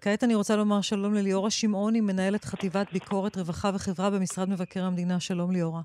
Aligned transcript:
כעת 0.00 0.24
אני 0.24 0.34
רוצה 0.34 0.56
לומר 0.56 0.80
שלום 0.80 1.14
לליאורה 1.14 1.50
שמעוני, 1.50 2.00
מנהלת 2.00 2.44
חטיבת 2.44 2.92
ביקורת, 2.92 3.36
רווחה 3.36 3.70
וחברה 3.74 4.10
במשרד 4.10 4.48
מבקר 4.48 4.84
המדינה. 4.84 5.20
שלום 5.20 5.50
ליאורה. 5.50 5.80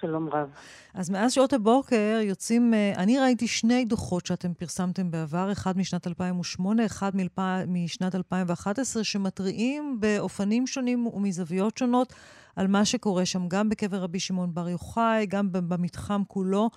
שלום 0.00 0.28
רב. 0.28 0.48
אז 0.94 1.10
מאז 1.10 1.32
שעות 1.32 1.52
הבוקר 1.52 2.18
יוצאים, 2.22 2.74
אה, 2.74 2.92
אני 2.96 3.18
ראיתי 3.18 3.48
שני 3.48 3.84
דוחות 3.84 4.26
שאתם 4.26 4.54
פרסמתם 4.54 5.10
בעבר, 5.10 5.52
אחד 5.52 5.78
משנת 5.78 6.06
2008, 6.06 6.86
אחד 6.86 7.16
מלפ... 7.16 7.38
משנת 7.68 8.14
2011, 8.14 9.04
שמתריעים 9.04 9.96
באופנים 10.00 10.66
שונים 10.66 11.06
ומזוויות 11.06 11.78
שונות 11.78 12.12
על 12.56 12.66
מה 12.66 12.84
שקורה 12.84 13.26
שם, 13.26 13.48
גם 13.48 13.68
בקבר 13.68 13.96
רבי 13.96 14.20
שמעון 14.20 14.54
בר 14.54 14.68
יוחאי, 14.68 15.26
גם 15.26 15.48
במתחם 15.52 16.22
כולו. 16.28 16.70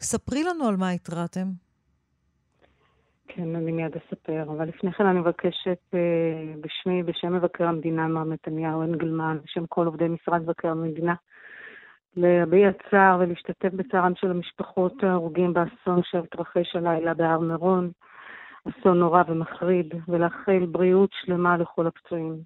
ספרי 0.00 0.44
לנו 0.44 0.64
על 0.64 0.76
מה 0.76 0.90
התרעתם. 0.90 1.52
כן, 3.34 3.56
אני 3.56 3.72
מיד 3.72 3.96
אספר, 3.96 4.42
אבל 4.42 4.68
לפני 4.68 4.92
כן 4.92 5.06
אני 5.06 5.18
מבקשת 5.18 5.78
אה, 5.94 6.54
בשמי, 6.60 7.02
בשם 7.02 7.32
מבקר 7.32 7.68
המדינה, 7.68 8.08
מר 8.08 8.24
נתניהו 8.24 8.82
אנגלמן, 8.82 9.38
בשם 9.44 9.66
כל 9.66 9.86
עובדי 9.86 10.08
משרד 10.08 10.42
מבקר 10.42 10.68
המדינה, 10.68 11.14
להביע 12.16 12.70
צער 12.90 13.18
ולהשתתף 13.20 13.72
בצערם 13.72 14.12
של 14.14 14.30
המשפחות 14.30 15.04
ההרוגים 15.04 15.52
באסון 15.54 16.00
שהתרחש 16.02 16.76
הלילה 16.76 17.14
בהר 17.14 17.38
מירון, 17.38 17.90
אסון 18.68 18.98
נורא 18.98 19.22
ומחריד, 19.28 19.94
ולאחל 20.08 20.66
בריאות 20.66 21.10
שלמה 21.12 21.56
לכל 21.56 21.86
הפצועים. 21.86 22.36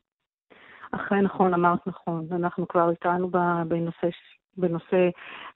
אכן 0.92 1.20
נכון, 1.20 1.54
אמרת 1.54 1.86
נכון, 1.86 2.26
אנחנו 2.32 2.68
כבר 2.68 2.90
איתנו 2.90 3.30
בנושא, 3.68 4.08
בנושא 4.58 5.08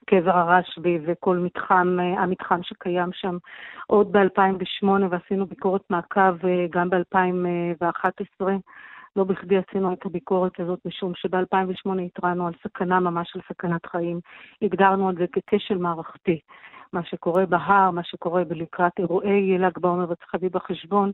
קבר 0.05 0.37
הרשב"י 0.37 0.99
וכל 1.05 1.37
מתחם, 1.37 1.97
המתחם 2.17 2.63
שקיים 2.63 3.09
שם 3.13 3.37
עוד 3.87 4.11
ב-2008, 4.11 4.87
ועשינו 5.09 5.45
ביקורת 5.45 5.81
מעקב 5.89 6.45
אה, 6.45 6.65
גם 6.69 6.89
ב-2011. 6.89 8.45
לא 9.15 9.23
בכדי 9.23 9.57
עשינו 9.57 9.93
את 9.93 10.05
הביקורת 10.05 10.59
הזאת, 10.59 10.79
משום 10.85 11.11
שב-2008 11.15 12.01
התרענו 12.05 12.47
על 12.47 12.53
סכנה 12.63 12.99
ממש, 12.99 13.35
על 13.35 13.41
סכנת 13.49 13.85
חיים. 13.85 14.19
הגדרנו 14.61 15.09
את 15.09 15.15
זה 15.15 15.25
ככשל 15.27 15.77
מערכתי. 15.77 16.39
מה 16.93 17.03
שקורה 17.03 17.45
בהר, 17.45 17.91
מה 17.91 18.03
שקורה 18.03 18.43
לקראת 18.49 18.91
אירועי 18.99 19.57
ל"ג 19.57 19.79
בעומר, 19.79 20.09
וצריך 20.09 20.33
להביא 20.33 20.49
בחשבון 20.49 21.11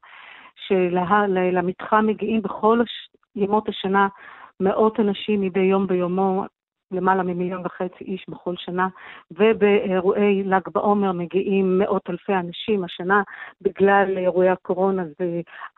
שלמתחם 0.55 2.05
מגיעים 2.07 2.41
בכל. 2.41 2.81
ימות 3.37 3.69
השנה 3.69 4.07
מאות 4.59 4.99
אנשים 4.99 5.41
מדי 5.41 5.59
יום 5.59 5.87
ביומו, 5.87 6.45
למעלה 6.91 7.23
ממיליון 7.23 7.65
וחצי 7.65 8.03
איש 8.03 8.25
בכל 8.29 8.55
שנה, 8.57 8.87
ובאירועי 9.31 10.43
ל"ג 10.43 10.69
בעומר 10.73 11.11
מגיעים 11.11 11.79
מאות 11.79 12.09
אלפי 12.09 12.33
אנשים. 12.33 12.83
השנה, 12.83 13.21
בגלל 13.61 14.17
אירועי 14.17 14.49
הקורונה, 14.49 15.03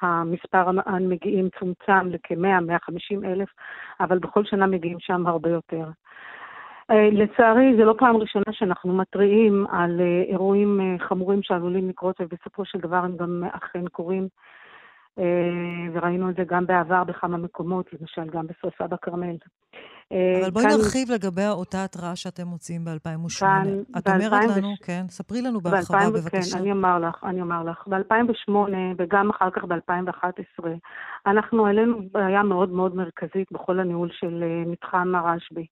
המספר 0.02 0.66
המגיעים 0.86 1.50
צומצם 1.60 2.08
לכ-100-150 2.10 3.26
אלף, 3.26 3.50
אבל 4.00 4.20
בכל 4.20 4.46
שנה 4.46 4.68
מגיעים 4.68 5.00
שם 5.00 5.28
הרבה 5.28 5.50
יותר. 5.50 5.86
אה, 6.92 7.10
לצערי, 7.12 7.78
זו 7.78 7.86
לא 7.86 7.96
פעם 7.98 8.18
ראשונה 8.18 8.52
שאנחנו 8.52 8.94
מתריעים 8.94 9.66
על 9.72 10.02
אה, 10.02 10.22
אירועים 10.22 10.82
אה, 10.82 11.08
חמורים 11.08 11.44
שעלולים 11.44 11.90
לקרות, 11.90 12.16
ובסופו 12.22 12.66
של 12.66 12.80
דבר 12.80 12.98
הם 12.98 13.18
גם 13.18 13.44
אכן 13.52 13.88
קורים. 13.88 14.28
וראינו 15.94 16.30
את 16.30 16.36
זה 16.36 16.44
גם 16.44 16.66
בעבר 16.66 17.04
בכמה 17.04 17.38
מקומות, 17.38 17.94
למשל 17.94 18.30
גם 18.30 18.48
בשרפה 18.48 18.88
בכרמל. 18.88 19.36
אה, 20.12 20.40
אבל 20.42 20.50
בואי 20.50 20.66
כאן, 20.66 20.72
נרחיב 20.72 21.12
לגבי 21.12 21.48
אותה 21.48 21.84
התראה 21.84 22.16
שאתם 22.16 22.48
מוציאים 22.48 22.86
ב-2008. 22.86 23.46
את 23.98 24.08
אומרת 24.08 24.58
לנו, 24.58 24.74
כן, 24.84 25.06
ספרי 25.10 25.42
לנו 25.42 25.62
בהרחבה 25.62 26.10
בבקשה. 26.10 26.56
כן, 26.56 26.62
אני 26.62 26.72
אומר 26.72 27.00
לך, 27.00 27.24
אני 27.24 27.42
אומר 27.42 27.64
לך. 27.64 27.88
ב-2008 27.88 28.52
וגם 28.98 29.30
אחר 29.30 29.50
כך 29.50 29.64
ב-2011, 29.64 30.66
אנחנו 31.26 31.68
העלינו 31.68 32.02
בעיה 32.12 32.44
מאוד 32.44 32.70
מאוד 32.70 32.96
מרכזית 32.96 33.52
בכל 33.52 33.80
הניהול 33.80 34.10
של 34.12 34.44
אה, 34.44 34.72
מתחם 34.72 35.16
הרשב"י. 35.16 35.66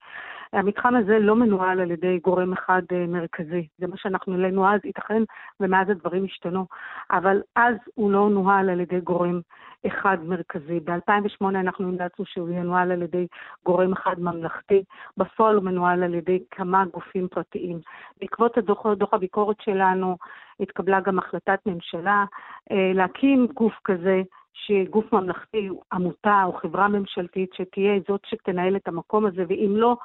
המתחם 0.53 0.95
הזה 0.95 1.19
לא 1.19 1.35
מנוהל 1.35 1.79
על 1.79 1.91
ידי 1.91 2.19
גורם 2.23 2.53
אחד 2.53 2.81
אה, 2.91 3.05
מרכזי. 3.07 3.67
זה 3.77 3.87
מה 3.87 3.97
שאנחנו 3.97 4.33
העלינו 4.33 4.67
אז, 4.67 4.79
ייתכן 4.83 5.23
ומאז 5.59 5.89
הדברים 5.89 6.25
השתנו, 6.25 6.65
אבל 7.11 7.41
אז 7.55 7.75
הוא 7.95 8.11
לא 8.11 8.29
נוהל 8.29 8.69
על 8.69 8.79
ידי 8.79 8.99
גורם 9.01 9.39
אחד 9.87 10.17
מרכזי. 10.23 10.79
ב-2008 10.79 11.45
אנחנו 11.49 11.87
המלצנו 11.87 12.25
שהוא 12.25 12.49
ינוהל 12.49 12.91
על 12.91 13.01
ידי 13.01 13.27
גורם 13.65 13.93
אחד 13.93 14.15
ממלכתי, 14.19 14.83
בפועל 15.17 15.55
הוא 15.55 15.63
מנוהל 15.63 16.03
על 16.03 16.13
ידי 16.13 16.39
כמה 16.51 16.85
גופים 16.85 17.27
פרטיים. 17.27 17.79
בעקבות 18.21 18.57
הדוח, 18.57 18.87
דוח 18.87 19.13
הביקורת 19.13 19.61
שלנו 19.61 20.17
התקבלה 20.59 20.99
גם 20.99 21.19
החלטת 21.19 21.59
ממשלה 21.65 22.25
אה, 22.71 22.91
להקים 22.93 23.47
גוף 23.53 23.73
כזה 23.83 24.21
שגוף 24.53 25.13
ממלכתי, 25.13 25.69
עמותה 25.93 26.43
או 26.45 26.53
חברה 26.53 26.87
ממשלתית 26.87 27.53
שתהיה 27.53 27.99
זאת 28.07 28.21
שתנהל 28.25 28.75
את 28.75 28.87
המקום 28.87 29.25
הזה, 29.25 29.43
ואם 29.49 29.73
לא, 29.75 29.97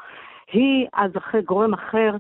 היא 0.52 0.86
אז 0.92 1.10
אחרי 1.16 1.42
גורם 1.42 1.74
אחר 1.74 2.10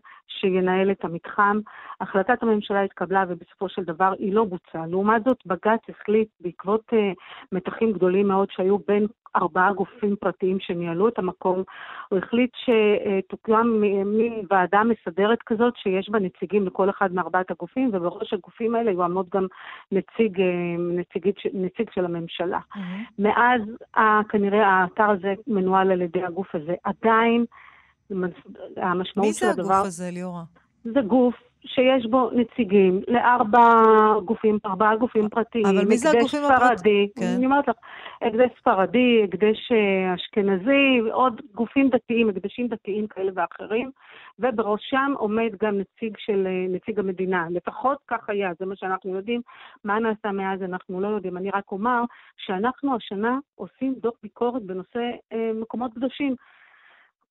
שינהל 0.40 0.90
את 0.90 1.04
המתחם. 1.04 1.60
החלטת 2.00 2.42
הממשלה 2.42 2.82
התקבלה 2.82 3.24
ובסופו 3.28 3.68
של 3.68 3.84
דבר 3.84 4.12
היא 4.18 4.34
לא 4.34 4.44
בוצעה. 4.44 4.86
לעומת 4.86 5.24
זאת, 5.24 5.38
בג"ץ 5.46 5.80
החליט 5.88 6.28
בעקבות 6.40 6.92
uh, 6.92 6.96
מתחים 7.52 7.92
גדולים 7.92 8.28
מאוד 8.28 8.48
שהיו 8.50 8.78
בין 8.78 9.06
ארבעה 9.36 9.72
גופים 9.72 10.16
פרטיים 10.16 10.60
שניהלו 10.60 11.08
את 11.08 11.18
המקום, 11.18 11.62
הוא 12.08 12.18
החליט 12.18 12.50
שתוקם 12.54 13.66
מין 14.06 14.42
ועדה 14.50 14.82
מסדרת 14.84 15.38
כזאת 15.46 15.76
שיש 15.76 16.10
בה 16.10 16.18
נציגים 16.18 16.66
לכל 16.66 16.90
אחד 16.90 17.12
מארבעת 17.14 17.50
הגופים, 17.50 17.90
ובראש 17.92 18.32
הגופים 18.32 18.74
האלה 18.74 18.90
יעמוד 18.90 19.26
גם 19.34 19.46
נציג, 19.92 20.40
אה, 20.40 20.46
נציג, 20.78 21.30
נציג 21.54 21.90
של 21.94 22.04
הממשלה. 22.04 22.58
Mm-hmm. 22.58 22.78
מאז 23.18 23.60
כנראה 24.28 24.66
האתר 24.66 25.10
הזה 25.10 25.34
מנוהל 25.46 25.92
על 25.92 26.02
ידי 26.02 26.24
הגוף 26.24 26.54
הזה. 26.54 26.74
עדיין 26.84 27.44
המשמעות 28.76 29.34
של 29.34 29.46
הדבר... 29.46 29.62
מי 29.62 29.68
זה 29.68 29.74
הגוף 29.74 29.86
הזה, 29.86 30.10
ליאורה? 30.12 30.42
זה 30.84 31.00
גוף 31.00 31.34
שיש 31.64 32.06
בו 32.06 32.30
נציגים 32.30 33.00
לארבע 33.08 33.82
גופים, 34.24 34.58
ארבעה 34.66 34.96
גופים 34.96 35.28
פרטיים. 35.28 35.66
אבל 35.66 35.84
מי 35.84 35.98
זה 35.98 36.10
הגופים 36.10 36.44
הפרטיים? 36.44 37.08
כן. 37.18 37.34
אני 37.36 37.46
אומרת 37.46 37.68
לך, 37.68 37.76
הקדש 38.22 38.50
ספרדי, 38.60 39.22
הקדש 39.24 39.72
אה, 39.72 40.14
אשכנזי, 40.14 41.10
עוד 41.12 41.40
גופים 41.54 41.88
דתיים, 41.88 42.28
הקדשים 42.28 42.68
דתיים 42.68 43.06
כאלה 43.06 43.32
ואחרים, 43.34 43.90
ובראשם 44.38 45.12
עומד 45.16 45.50
גם 45.62 45.78
נציג 45.78 46.16
של 46.18 46.46
אה, 46.46 46.66
נציג 46.68 46.98
המדינה. 46.98 47.46
לפחות 47.50 47.98
כך 48.08 48.28
היה, 48.28 48.50
זה 48.58 48.66
מה 48.66 48.76
שאנחנו 48.76 49.16
יודעים. 49.16 49.40
מה 49.84 49.98
נעשה 49.98 50.32
מאז 50.32 50.62
אנחנו 50.62 51.00
לא 51.00 51.08
יודעים. 51.08 51.36
אני 51.36 51.50
רק 51.50 51.72
אומר 51.72 52.02
שאנחנו 52.36 52.96
השנה 52.96 53.38
עושים 53.54 53.94
דוח 54.02 54.14
ביקורת 54.22 54.62
בנושא 54.62 55.10
אה, 55.32 55.50
מקומות 55.54 55.94
קדושים. 55.94 56.34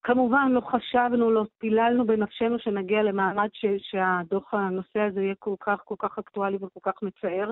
כמובן, 0.03 0.51
לא 0.51 0.61
חשבנו, 0.61 1.31
לא 1.31 1.45
פיללנו 1.57 2.05
בנפשנו 2.05 2.59
שנגיע 2.59 3.03
למעמד 3.03 3.49
ש, 3.53 3.65
שהדוח, 3.77 4.53
הנושא 4.53 4.99
הזה 4.99 5.21
יהיה 5.21 5.35
כל 5.39 5.55
כך, 5.59 5.81
כל 5.85 5.95
כך 5.99 6.19
אקטואלי 6.19 6.57
וכל 6.61 6.79
כך 6.83 7.03
מצער. 7.03 7.51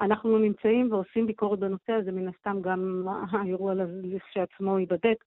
אנחנו 0.00 0.38
נמצאים 0.38 0.92
ועושים 0.92 1.26
ביקורת 1.26 1.58
בנושא 1.58 1.92
הזה, 1.92 2.12
מן 2.12 2.28
הסתם 2.28 2.62
גם 2.62 3.04
האירוע 3.32 3.74
לכשעצמו 4.02 4.78
ייבדק. 4.78 5.24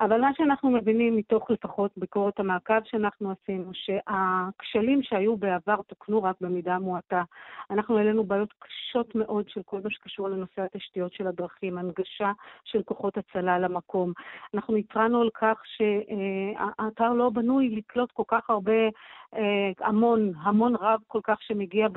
אבל 0.00 0.20
מה 0.20 0.30
שאנחנו 0.36 0.70
מבינים 0.70 1.16
מתוך 1.16 1.50
לפחות 1.50 1.90
ביקורת 1.96 2.40
המעקב 2.40 2.84
שאנחנו 2.84 3.30
עשינו, 3.30 3.70
שהכשלים 3.72 5.02
שהיו 5.02 5.36
בעבר 5.36 5.82
תוקנו 5.86 6.22
רק 6.22 6.36
במידה 6.40 6.78
מועטה. 6.78 7.22
אנחנו 7.70 7.98
העלינו 7.98 8.24
בעיות 8.24 8.52
קשות 8.58 9.14
מאוד 9.14 9.48
של 9.48 9.60
כל 9.64 9.80
מה 9.84 9.90
שקשור 9.90 10.28
לנושא 10.28 10.62
התשתיות 10.62 11.12
של 11.12 11.26
הדרכים, 11.26 11.78
הנגשה 11.78 12.32
של 12.64 12.82
כוחות 12.82 13.18
הצלה 13.18 13.58
למקום. 13.58 14.12
אנחנו 14.54 14.76
התרענו 14.76 15.20
על 15.20 15.30
כך 15.34 15.62
שהאתר 15.64 17.12
לא 17.12 17.30
בנוי 17.30 17.68
לקלוט 17.68 18.12
כל 18.12 18.22
כך 18.28 18.50
הרבה 18.50 18.88
אה, 19.36 19.86
המון, 19.86 20.32
המון 20.42 20.76
רב 20.76 21.00
כל 21.06 21.20
כך 21.22 21.42
שמגיע 21.42 21.88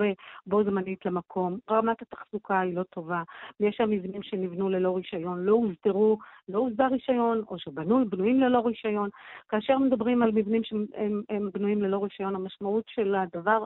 בו 0.48 0.64
זמנית 0.64 1.06
למקום. 1.06 1.58
רמת 1.70 2.02
התחזוקה 2.02 2.60
היא 2.60 2.76
לא 2.76 2.84
טובה, 2.84 3.24
ויש 3.60 3.76
שם 3.76 3.90
מבנים 3.90 4.24
שנבנו 4.24 4.70
ללא 4.70 4.96
רישיון, 4.96 5.44
לא 5.44 5.52
הוסדרו, 5.52 6.18
לא 6.50 6.60
הוסדר 6.60 6.88
רישיון, 6.92 7.44
או 7.48 7.60
שבנויים, 7.88 8.10
בנויים 8.10 8.40
ללא 8.40 8.60
רישיון. 8.60 9.10
כאשר 9.50 9.78
מדברים 9.78 10.24
על 10.24 10.32
מבנים 10.32 10.64
שהם 10.64 11.50
בנויים 11.54 11.82
ללא 11.82 12.04
רישיון, 12.04 12.36
המשמעות 12.36 12.84
של 12.88 13.16
הדבר 13.16 13.64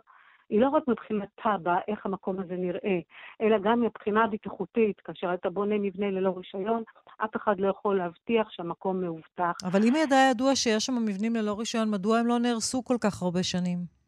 היא 0.49 0.61
לא 0.61 0.69
רק 0.69 0.83
מבחינת 0.87 1.27
תב"ע, 1.43 1.75
איך 1.87 2.05
המקום 2.05 2.39
הזה 2.39 2.55
נראה, 2.55 2.99
אלא 3.41 3.57
גם 3.63 3.81
מבחינה 3.81 4.27
בטיחותית. 4.27 4.99
כאשר 4.99 5.33
אתה 5.33 5.49
בונה 5.49 5.75
מבנה 5.77 6.11
ללא 6.11 6.33
רישיון, 6.37 6.83
אף 7.25 7.35
אחד 7.35 7.59
לא 7.59 7.67
יכול 7.67 7.97
להבטיח 7.97 8.49
שהמקום 8.49 9.01
מאובטח. 9.01 9.53
אבל 9.63 9.79
אם 9.83 9.93
ידע 9.95 10.15
ידוע 10.31 10.55
שיש 10.55 10.85
שם 10.85 11.05
מבנים 11.05 11.35
ללא 11.35 11.59
רישיון, 11.59 11.91
מדוע 11.91 12.19
הם 12.19 12.27
לא 12.27 12.39
נהרסו 12.39 12.83
כל 12.83 12.97
כך 13.01 13.21
הרבה 13.21 13.43
שנים? 13.43 14.00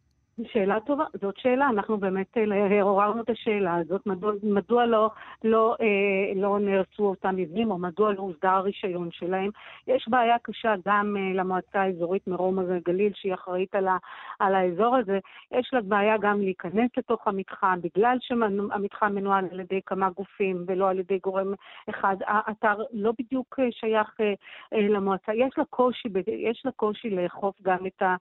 שאלה 0.46 0.80
טובה, 0.80 1.04
זאת 1.22 1.38
שאלה, 1.38 1.70
אנחנו 1.70 1.98
באמת 1.98 2.38
אה, 2.38 2.82
עוררנו 2.82 3.22
את 3.22 3.30
השאלה 3.30 3.76
הזאת, 3.76 4.06
מדוע, 4.06 4.34
מדוע 4.44 4.86
לא, 4.86 5.10
לא, 5.44 5.76
אה, 5.82 6.42
לא 6.42 6.60
נהרסו 6.60 7.06
אותם 7.06 7.36
מבנים, 7.36 7.72
או 7.72 7.78
מדוע 7.78 8.14
לא 8.14 8.20
הוסדר 8.20 8.50
הרישיון 8.50 9.12
שלהם. 9.12 9.50
יש 9.88 10.06
בעיה 10.10 10.36
קשה 10.42 10.74
גם 10.88 11.16
אה, 11.18 11.34
למועצה 11.34 11.82
האזורית 11.82 12.28
מרום 12.28 12.60
הגליל, 12.60 13.12
שהיא 13.16 13.34
אחראית 13.34 13.76
על, 13.76 13.88
ה, 13.88 13.98
על 14.40 14.56
האזור 14.56 14.96
הזה, 14.96 15.20
יש 15.52 15.70
לה 15.74 15.82
בעיה 15.82 16.18
גם 16.18 16.42
להיכנס 16.42 16.92
לתוך 16.98 17.28
המתחם, 17.28 17.80
בגלל 17.84 18.18
שהמתחם 18.22 19.16
מנוהל 19.16 19.46
על 19.52 19.60
ידי 19.60 19.80
כמה 19.86 20.10
גופים 20.10 20.64
ולא 20.68 20.90
על 20.90 21.00
ידי 21.00 21.20
גורם 21.24 21.54
אחד. 21.90 22.16
האתר 22.26 22.84
לא 22.92 23.12
בדיוק 23.20 23.60
אה, 23.60 23.72
שייך 23.72 24.16
אה, 24.22 24.34
אה, 24.74 24.88
למועצה, 24.88 25.34
יש 25.34 25.58
לה 25.58 25.66
קושי, 25.66 26.10
יש 26.28 26.62
לה 26.66 26.72
קושי 26.72 27.10
לאכוף 27.10 27.56
גם 27.62 27.88
את, 27.88 28.02
ה, 28.02 28.16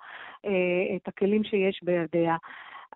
אה, 0.45 0.97
את 0.97 1.09
הכלים 1.09 1.45
שיש 1.45 1.81
ב... 1.85 2.02
בידיה. 2.13 2.37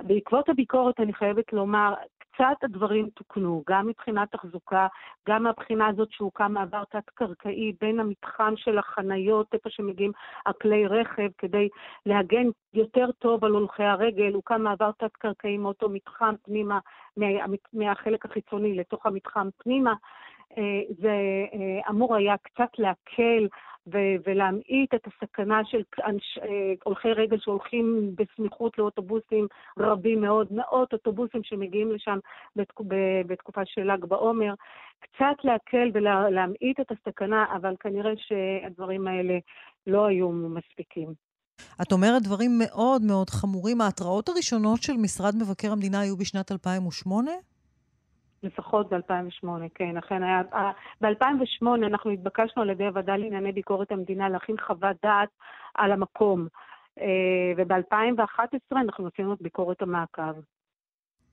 בעקבות 0.03 0.49
הביקורת 0.49 1.00
אני 1.00 1.14
חייבת 1.14 1.53
לומר, 1.53 1.94
קצת 2.19 2.64
הדברים 2.64 3.08
תוקנו, 3.14 3.62
גם 3.69 3.87
מבחינת 3.87 4.32
תחזוקה, 4.32 4.87
גם 5.29 5.43
מהבחינה 5.43 5.87
הזאת 5.87 6.08
שהוקם 6.12 6.53
מעבר 6.53 6.85
תת-קרקעי 6.85 7.73
בין 7.81 8.00
המתחם 8.00 8.55
של 8.56 8.79
החניות, 8.79 9.47
איפה 9.55 9.70
שמגיעים 9.70 10.12
הכלי 10.47 10.87
רכב, 10.87 11.29
כדי 11.38 11.69
להגן 12.06 12.47
יותר 12.75 13.06
טוב 13.19 13.44
על 13.44 13.53
הולכי 13.53 13.85
הרגל, 13.85 14.32
הוקם 14.35 14.62
מעבר 14.62 14.91
תת-קרקעי 14.99 15.59
מאותו 15.59 15.88
מתחם 15.88 16.35
פנימה, 16.43 16.79
מה, 17.17 17.26
מהחלק 17.73 18.25
החיצוני 18.25 18.75
לתוך 18.75 19.06
המתחם 19.06 19.49
פנימה. 19.56 19.94
אה, 20.58 20.62
זה 21.00 21.17
אה, 21.53 21.91
אמור 21.91 22.17
היה 22.17 22.35
קצת 22.37 22.70
להקל 22.79 23.49
ולהמעיט 24.26 24.94
את 24.94 25.06
הסכנה 25.06 25.61
של 25.64 25.82
אה, 25.99 26.73
הולכי 26.85 27.12
רגל 27.12 27.38
שהולכים 27.41 28.14
בסמיכות 28.14 28.79
לאוטובוסים 28.79 29.47
רבים 29.79 30.20
מאוד, 30.20 30.47
מאות 30.50 30.93
אוטובוסים 30.93 31.41
שמגיעים 31.44 31.93
לשם 31.93 32.19
בתק, 32.56 32.81
בתקופה 33.26 33.61
של 33.64 33.93
ל"ג 33.93 34.05
בעומר. 34.05 34.55
קצת 35.00 35.44
להקל 35.44 35.91
ולהמעיט 35.94 36.81
את 36.81 36.93
הסכנה, 36.93 37.44
אבל 37.56 37.75
כנראה 37.81 38.12
שהדברים 38.17 39.06
האלה 39.06 39.38
לא 39.87 40.06
היו 40.06 40.31
מספיקים. 40.31 41.26
את 41.82 41.93
אומרת 41.93 42.23
דברים 42.23 42.50
מאוד 42.59 43.02
מאוד 43.02 43.31
חמורים. 43.31 43.81
ההתראות 43.81 44.29
הראשונות 44.29 44.82
של 44.82 44.93
משרד 44.97 45.35
מבקר 45.37 45.73
המדינה 45.73 46.00
היו 46.00 46.17
בשנת 46.17 46.52
2008? 46.52 47.31
לפחות 48.43 48.93
ב-2008, 48.93 49.49
כן, 49.75 49.97
אכן 49.97 50.23
היה. 50.23 50.43
ב-2008 51.00 51.67
אנחנו 51.87 52.11
התבקשנו 52.11 52.62
על 52.62 52.71
ידי 52.71 52.87
הוועדה 52.87 53.17
לענייני 53.17 53.53
ביקורת 53.53 53.93
המדינה 53.93 54.29
להכין 54.29 54.56
חוות 54.67 54.97
דעת 55.03 55.29
על 55.75 55.93
המקום, 55.93 56.47
אה, 57.00 57.53
וב-2011 57.56 58.77
אנחנו 58.77 59.09
עשינו 59.15 59.33
את 59.33 59.43
ביקורת 59.43 59.83
המעקב. 59.83 60.33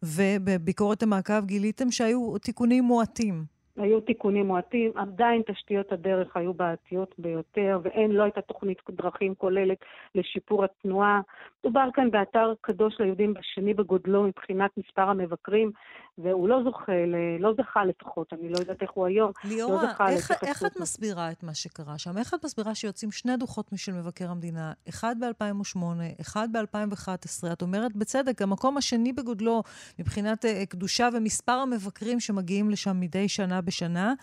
ובביקורת 0.03 1.03
המעקב 1.03 1.45
גיליתם 1.45 1.91
שהיו 1.91 2.38
תיקונים 2.38 2.83
מועטים. 2.83 3.53
היו 3.77 4.01
תיקונים 4.01 4.47
מועטים, 4.47 4.91
עדיין 4.95 5.41
תשתיות 5.47 5.91
הדרך 5.91 6.38
היו 6.38 6.53
בעייתיות 6.53 7.15
ביותר, 7.17 7.79
ואין, 7.83 8.11
לא 8.11 8.23
הייתה 8.23 8.41
תוכנית 8.41 8.77
דרכים 8.89 9.35
כוללת 9.35 9.77
לשיפור 10.15 10.63
התנועה. 10.63 11.21
מדובר 11.63 11.88
כאן 11.94 12.11
באתר 12.11 12.53
קדוש 12.61 13.00
ליהודים 13.00 13.33
בשני 13.33 13.73
בגודלו 13.73 14.23
מבחינת 14.23 14.71
מספר 14.77 15.09
המבקרים, 15.09 15.71
והוא 16.18 16.50
לא 16.50 16.63
זוכה, 16.63 16.92
לא 17.39 17.54
זכה 17.57 17.86
לפחות, 17.86 18.33
אני 18.33 18.50
לא 18.50 18.57
יודעת 18.57 18.81
איך 18.81 18.92
הוא 18.92 19.07
היום. 19.07 19.31
לא 19.44 19.50
ליאורה, 19.50 19.94
לא 20.00 20.07
איך, 20.10 20.31
איך 20.44 20.65
את 20.65 20.80
מסבירה 20.80 21.31
את 21.31 21.44
מה 21.44 21.54
שקרה 21.54 21.98
שם? 21.98 22.18
איך 22.18 22.33
את 22.33 22.45
מסבירה 22.45 22.75
שיוצאים 22.75 23.12
שני 23.12 23.38
דוחות 23.38 23.74
משל 23.74 23.92
מבקר 23.92 24.31
המדינה, 24.31 24.74
אחד 24.89 25.15
ב-2008, 25.19 25.80
אחד 26.21 26.48
ב-2011? 26.51 27.54
את 27.54 27.62
אומרת 27.62 27.95
בצדק, 27.95 28.42
המקום 28.42 28.77
השני 28.77 29.13
בגודלו 29.13 29.63
מבחינת 30.00 30.45
uh, 30.45 30.65
קדושה 30.65 31.10
ומספר 31.13 31.51
המבקרים 31.51 32.19
שמגיעים 32.19 32.69
לשם 32.69 33.00
מדי 33.00 33.30
שנה 33.30 33.62
בשנה, 33.62 34.13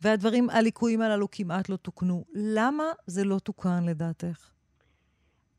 והדברים, 0.00 0.50
הליקויים 0.50 1.00
הללו 1.00 1.30
כמעט 1.30 1.68
לא 1.68 1.76
תוקנו. 1.76 2.24
למה 2.34 2.84
זה 3.06 3.24
לא 3.24 3.38
תוקן 3.38 3.84
לדעתך? 3.84 4.57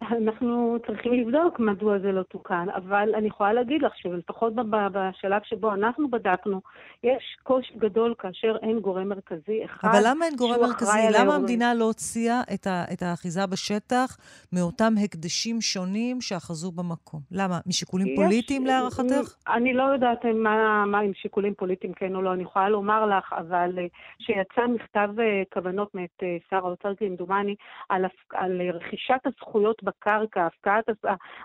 אנחנו 0.02 0.78
צריכים 0.88 1.14
לבדוק 1.14 1.60
מדוע 1.60 2.00
זה 2.00 2.12
לא 2.12 2.24
תוקן, 2.24 2.66
אבל 2.76 3.10
אני 3.16 3.28
יכולה 3.28 3.54
להגיד 3.54 3.82
לך 3.82 3.92
שלפחות 3.96 4.54
בשלב 4.92 5.42
שבו 5.44 5.74
אנחנו 5.74 6.10
בדקנו, 6.10 6.62
יש 7.04 7.38
קושי 7.44 7.74
גדול 7.78 8.14
כאשר 8.20 8.56
אין 8.62 8.80
גורם 8.80 9.10
מרכזי 9.10 9.66
אחד 9.66 9.88
אבל 9.88 10.00
למה 10.06 10.26
אין 10.26 10.36
גורם 10.36 10.62
מרכזי? 10.62 11.00
למה 11.20 11.36
המדינה 11.36 11.74
לא 11.74 11.86
הוציאה 11.86 12.42
את, 12.54 12.68
את 12.94 13.02
האחיזה 13.02 13.48
בשטח 13.48 14.18
מאותם 14.54 14.94
הקדשים 15.04 15.62
שונים 15.62 16.22
שאחזו 16.22 16.72
במקום? 16.72 17.22
למה? 17.32 17.60
משיקולים 17.68 18.08
יש, 18.08 18.16
פוליטיים 18.16 18.66
להערכתך? 18.66 19.36
אני 19.48 19.74
לא 19.74 19.84
יודעת 19.84 20.26
מה, 20.26 20.86
מה 20.86 21.00
עם 21.00 21.12
שיקולים 21.14 21.54
פוליטיים 21.54 21.94
כן 21.94 22.16
או 22.16 22.22
לא, 22.22 22.34
אני 22.34 22.44
יכולה 22.44 22.70
לומר 22.70 23.06
לך, 23.06 23.34
אבל 23.34 23.80
אה, 23.80 23.86
שיצא 24.20 24.68
מכתב 24.68 25.10
אה, 25.20 25.42
כוונות 25.54 25.96
מאת 25.96 26.24
אה, 26.24 26.38
שר 26.50 26.68
האוצר, 26.68 26.96
כמדומני, 26.96 27.56
על, 27.90 28.06
על 28.34 28.62
רכישת 28.74 29.22
הזכויות 29.26 29.84
בקרקע, 29.90 30.46
הפקעת 30.46 30.86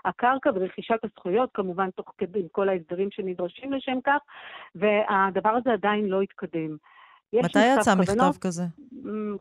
הקרקע 0.05 0.49
ורכישת 0.55 0.99
הזכויות, 1.03 1.49
כמובן 1.53 1.89
תוך 1.89 2.13
כדי 2.17 2.39
עם 2.39 2.47
כל 2.51 2.69
ההסדרים 2.69 3.11
שנדרשים 3.11 3.73
לשם 3.73 3.97
כך, 4.03 4.19
והדבר 4.75 5.49
הזה 5.49 5.73
עדיין 5.73 6.05
לא 6.05 6.21
התקדם. 6.21 6.77
מתי 7.33 7.59
יצא 7.59 7.95
מכתב 7.95 8.13
כוונות, 8.13 8.37
כזה? 8.37 8.63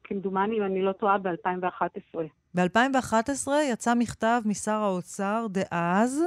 כמדומני, 0.04 0.58
אם 0.58 0.62
אני 0.62 0.82
לא 0.82 0.92
טועה, 0.92 1.18
ב-2011. 1.18 2.18
ב-2011 2.54 3.48
יצא 3.72 3.94
מכתב 3.94 4.40
משר 4.44 4.72
האוצר 4.72 5.46
דאז, 5.50 6.24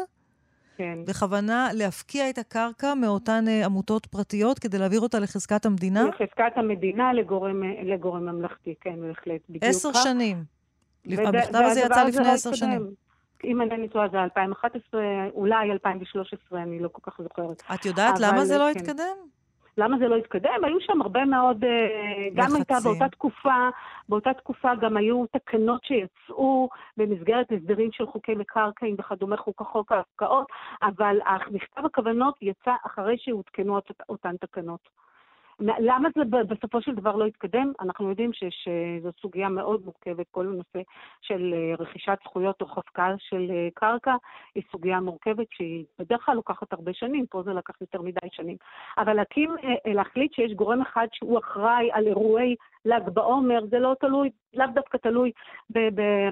כן. 0.77 0.99
בכוונה 1.07 1.69
להפקיע 1.73 2.29
את 2.29 2.37
הקרקע 2.37 2.93
מאותן 2.93 3.45
uh, 3.47 3.65
עמותות 3.65 4.05
פרטיות 4.05 4.59
כדי 4.59 4.77
להעביר 4.77 4.99
אותה 4.99 5.19
לחזקת 5.19 5.65
המדינה? 5.65 6.03
לחזקת 6.03 6.51
המדינה 6.55 7.13
לגורם, 7.13 7.63
לגורם 7.63 8.25
ממלכתי, 8.25 8.75
כן, 8.81 8.95
בהחלט. 9.01 9.41
בדיוק 9.49 9.63
עשר 9.63 9.93
שנים. 9.93 10.56
המכתב 11.09 11.59
הזה 11.65 11.79
יצא 11.79 12.03
לפני 12.03 12.29
עשר 12.29 12.53
שנים. 12.53 12.87
אם 13.43 13.61
אני 13.61 13.87
טועה 13.87 14.07
זה 14.07 14.23
2011, 14.23 15.01
אולי 15.33 15.71
2013, 15.71 16.61
אני 16.61 16.79
לא 16.79 16.89
כל 16.91 17.11
כך 17.11 17.21
זוכרת. 17.21 17.63
את 17.73 17.85
יודעת 17.85 18.19
למה 18.19 18.45
זה 18.45 18.57
לא 18.57 18.63
כן. 18.73 18.79
התקדם? 18.79 19.15
למה 19.77 19.97
זה 19.97 20.07
לא 20.07 20.15
התקדם? 20.15 20.63
היו 20.63 20.77
שם 20.81 21.01
הרבה 21.01 21.25
מאוד, 21.25 21.63
אה, 21.63 22.27
גם 22.35 22.55
הייתה 22.55 22.75
באותה 22.83 23.09
תקופה, 23.09 23.69
באותה 24.09 24.33
תקופה 24.33 24.75
גם 24.75 24.97
היו 24.97 25.25
תקנות 25.25 25.81
שיצאו 25.83 26.69
במסגרת 26.97 27.51
הסדרים 27.51 27.89
של 27.91 28.07
חוקי 28.07 28.35
מקרקעין 28.35 28.95
וכדומה, 28.99 29.37
חוק 29.37 29.61
החוק 29.61 29.91
ההפקעות, 29.91 30.47
אבל 30.81 31.17
מכתב 31.51 31.85
הכוונות 31.85 32.35
יצא 32.41 32.71
אחרי 32.85 33.15
שהותקנו 33.17 33.79
אותן 34.09 34.37
תקנות. 34.37 34.89
למה 35.59 36.09
זה 36.15 36.23
בסופו 36.23 36.81
של 36.81 36.95
דבר 36.95 37.15
לא 37.15 37.25
התקדם? 37.25 37.71
אנחנו 37.79 38.09
יודעים 38.09 38.31
שזו 38.33 39.09
סוגיה 39.21 39.49
מאוד 39.49 39.85
מורכבת, 39.85 40.25
כל 40.31 40.45
הנושא 40.47 40.79
של 41.21 41.53
אה, 41.53 41.75
רכישת 41.79 42.17
זכויות 42.23 42.61
או 42.61 42.67
חפקה 42.67 43.15
של 43.17 43.51
אה, 43.51 43.67
קרקע 43.73 44.15
היא 44.55 44.63
סוגיה 44.71 44.99
מורכבת 44.99 45.47
שהיא 45.49 45.85
בדרך 45.99 46.25
כלל 46.25 46.35
לוקחת 46.35 46.73
הרבה 46.73 46.93
שנים, 46.93 47.25
פה 47.29 47.43
זה 47.43 47.53
לקח 47.53 47.81
יותר 47.81 48.01
מדי 48.01 48.27
שנים. 48.31 48.57
אבל 48.97 49.13
להקים, 49.13 49.55
אה, 49.63 49.93
להחליט 49.93 50.33
שיש 50.33 50.53
גורם 50.53 50.81
אחד 50.81 51.07
שהוא 51.11 51.39
אחראי 51.39 51.89
על 51.91 52.07
אירועי 52.07 52.55
ל"ג 52.85 53.09
בעומר, 53.13 53.59
זה 53.69 53.79
לא 53.79 53.95
תלוי, 53.99 54.29
לאו 54.53 54.67
דווקא 54.73 54.97
תלוי 54.97 55.31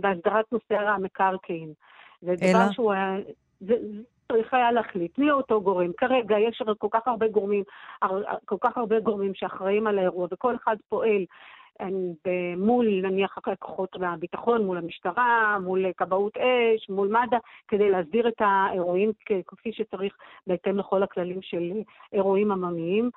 בהסדרת 0.01 0.46
נושא 0.51 0.75
המקרקעין. 0.75 1.74
זה 2.22 2.36
דבר 2.36 2.72
שהוא. 2.72 2.94
זה, 3.60 3.75
צריך 4.32 4.53
היה 4.53 4.72
להחליט 4.72 5.17
מי 5.17 5.32
אותו 5.32 5.62
גורם. 5.62 5.94
כרגע 5.98 6.39
יש 6.39 6.62
כל 6.77 6.88
כך 6.91 7.08
הרבה 7.08 7.27
גורמים, 7.27 7.63
כל 8.46 8.58
כך 8.62 8.77
הרבה 8.77 9.00
גורמים 9.00 9.34
שאחראים 9.34 9.88
על 9.88 10.00
האירוע, 10.00 10.27
וכל 10.32 10.55
אחד 10.55 10.75
פועל 10.89 11.25
מול 12.58 12.88
נניח 13.01 13.38
כוחות 13.60 13.96
הביטחון, 14.01 14.65
מול 14.65 14.77
המשטרה, 14.77 15.58
מול 15.62 15.86
כבאות 15.98 16.38
אש, 16.38 16.89
מול 16.89 17.08
מד"א, 17.08 17.38
כדי 17.67 17.89
להסדיר 17.89 18.27
את 18.27 18.39
האירועים 18.39 19.12
כפי 19.48 19.72
שצריך 19.74 20.17
בהתאם 20.48 20.77
לכל 20.77 21.03
הכללים 21.03 21.41
של 21.41 21.72
אירועים 22.13 22.51
עממיים. 22.51 23.10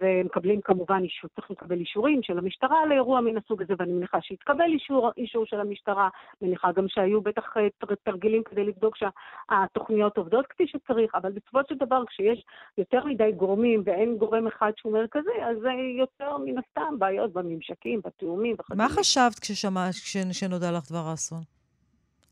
ומקבלים 0.00 0.60
כמובן 0.60 1.00
אישור, 1.04 1.30
צריך 1.36 1.50
לקבל 1.50 1.80
אישורים 1.80 2.22
של 2.22 2.38
המשטרה 2.38 2.86
לאירוע 2.86 3.20
מן 3.20 3.36
הסוג 3.36 3.62
הזה, 3.62 3.74
ואני 3.78 3.92
מניחה 3.92 4.18
שהתקבל 4.22 4.64
אישור, 4.72 5.10
אישור 5.16 5.46
של 5.46 5.60
המשטרה, 5.60 6.08
מניחה 6.42 6.72
גם 6.72 6.84
שהיו 6.88 7.20
בטח 7.20 7.56
אה, 7.56 7.94
תרגילים 8.04 8.42
כדי 8.44 8.64
לבדוק 8.64 8.96
שהתוכניות 8.96 10.16
עובדות 10.16 10.46
כפי 10.46 10.66
שצריך, 10.66 11.14
אבל 11.14 11.32
בסופו 11.32 11.58
של 11.68 11.74
דבר 11.74 12.04
כשיש 12.06 12.44
יותר 12.78 13.04
מדי 13.04 13.32
גורמים 13.36 13.82
ואין 13.86 14.16
גורם 14.16 14.46
אחד 14.46 14.72
שהוא 14.76 14.92
מרכזי, 14.92 15.42
אז 15.50 15.56
זה 15.60 15.70
יותר 15.98 16.36
מן 16.38 16.54
הסתם 16.58 16.98
בעיות 16.98 17.32
בממשקים, 17.32 18.00
בתיאומים 18.04 18.56
וכדומה. 18.58 18.88
מה 18.88 18.94
חשבת 18.94 19.38
כששמעת, 19.38 19.94
כשנודע 19.94 20.72
לך 20.72 20.90
דבר 20.90 21.08
האסון? 21.10 21.42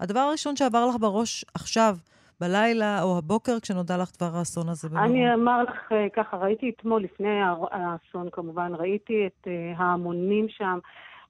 הדבר 0.00 0.20
הראשון 0.20 0.56
שעבר 0.56 0.86
לך 0.86 0.96
בראש 1.00 1.44
עכשיו, 1.54 1.96
בלילה 2.40 3.02
או 3.02 3.18
הבוקר 3.18 3.60
כשנודע 3.62 3.96
לך 3.96 4.10
דבר 4.16 4.38
האסון 4.38 4.68
הזה 4.68 4.88
במירון? 4.88 5.10
אני 5.10 5.34
אומר 5.34 5.62
לך 5.62 5.92
ככה, 6.12 6.36
ראיתי 6.36 6.72
אתמול, 6.76 7.02
לפני 7.02 7.40
האסון 7.70 8.30
כמובן, 8.32 8.72
ראיתי 8.74 9.26
את 9.26 9.48
ההמונים 9.76 10.48
שם. 10.48 10.78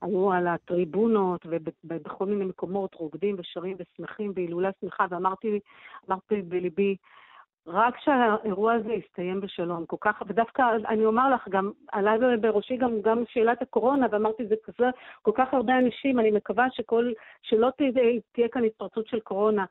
היו 0.03 0.33
על 0.33 0.47
הטריבונות 0.47 1.47
ובכל 1.85 2.27
מיני 2.27 2.45
מקומות 2.45 2.95
רוקדים 2.95 3.37
ושרים 3.38 3.77
ושמחים 3.79 4.35
בהילולה 4.35 4.71
שמחה, 4.81 5.07
ואמרתי 5.11 5.61
בליבי, 6.49 6.97
רק 7.67 7.95
שהאירוע 7.99 8.73
הזה 8.73 8.93
יסתיים 8.93 9.41
בשלום, 9.41 9.87
כל 9.87 9.97
כך, 10.00 10.23
ודווקא 10.27 10.62
אני 10.88 11.05
אומר 11.05 11.35
לך, 11.35 11.49
גם 11.49 11.71
עלה 11.93 12.12
בראשי 12.41 12.77
גם, 12.77 13.00
גם 13.03 13.23
שאלת 13.29 13.62
הקורונה, 13.62 14.07
ואמרתי, 14.11 14.47
זה 14.47 14.55
כזה, 14.65 14.91
כל 15.23 15.33
כך 15.35 15.55
הרבה 15.55 15.79
אנשים, 15.79 16.21
אני 16.21 16.31
מקווה 16.31 16.67
שכל, 16.71 17.12
שלא 17.43 17.69
תהיה, 17.77 17.91
תהיה 18.33 18.49
כאן 18.49 18.65
התפרצות 18.65 19.07
של 19.07 19.21
קורונה. 19.21 19.65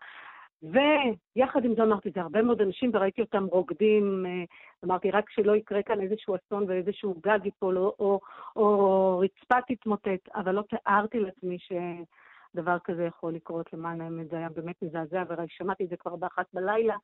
ויחד 0.63 1.65
עם 1.65 1.75
זה 1.75 1.83
אמרתי, 1.83 2.09
זה 2.15 2.21
הרבה 2.21 2.41
מאוד 2.41 2.61
אנשים, 2.61 2.91
וראיתי 2.93 3.21
אותם 3.21 3.45
רוקדים, 3.51 4.25
אה, 4.25 4.43
אמרתי, 4.85 5.11
רק 5.11 5.29
שלא 5.29 5.55
יקרה 5.55 5.83
כאן 5.83 6.01
איזשהו 6.01 6.35
אסון 6.35 6.65
ואיזשהו 6.67 7.15
גג 7.23 7.39
ייפול, 7.45 7.77
או, 7.77 7.95
או, 7.99 8.19
או 8.55 9.19
רצפה 9.19 9.55
תתמוטט, 9.67 10.29
אבל 10.35 10.51
לא 10.51 10.63
תיארתי 10.69 11.19
לעצמי 11.19 11.57
שדבר 11.59 12.77
כזה 12.83 13.03
יכול 13.03 13.33
לקרות 13.33 13.73
למען 13.73 14.01
האמת, 14.01 14.29
זה 14.29 14.37
היה 14.37 14.49
באמת 14.49 14.75
מזעזע, 14.81 15.23
ושמעתי 15.29 15.83
את 15.83 15.89
זה 15.89 15.95
כבר 15.97 16.15
באחת 16.15 16.45
בלילה, 16.53 16.95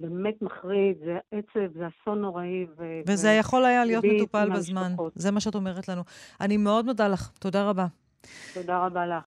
באמת 0.00 0.42
מחריד, 0.42 0.98
זה 1.04 1.18
עצב, 1.32 1.78
זה 1.78 1.86
אסון 1.88 2.20
נוראי. 2.20 2.66
ו- 2.78 3.00
וזה 3.06 3.28
ו- 3.28 3.40
יכול 3.40 3.64
היה 3.64 3.84
להיות 3.84 4.04
מטופל 4.04 4.50
בזמן. 4.50 4.92
זה 5.14 5.30
מה 5.30 5.40
שאת 5.40 5.54
אומרת 5.54 5.88
לנו. 5.88 6.02
אני 6.40 6.56
מאוד 6.56 6.84
מודה 6.84 7.08
לך, 7.08 7.30
תודה 7.38 7.70
רבה. 7.70 7.86
תודה 8.54 8.86
רבה 8.86 9.06
לך. 9.06 9.24